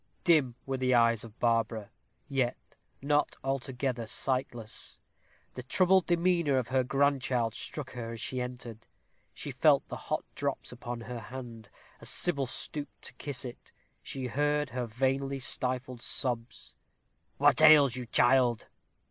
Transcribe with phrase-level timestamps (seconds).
[0.23, 1.91] Dim were the eyes of Barbara,
[2.27, 2.57] yet
[3.03, 4.99] not altogether sightless.
[5.53, 8.87] The troubled demeanor of her grandchild struck her as she entered.
[9.31, 11.69] She felt the hot drops upon her hand
[11.99, 16.75] as Sybil stooped to kiss it; she heard her vainly stifled sobs.
[17.37, 18.69] "What ails you, child?"